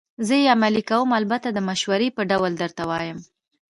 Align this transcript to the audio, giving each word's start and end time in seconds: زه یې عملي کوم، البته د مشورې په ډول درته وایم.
زه 0.27 0.33
یې 0.41 0.47
عملي 0.55 0.83
کوم، 0.89 1.09
البته 1.19 1.47
د 1.51 1.57
مشورې 1.69 2.09
په 2.17 2.21
ډول 2.31 2.51
درته 2.61 2.83
وایم. 2.89 3.19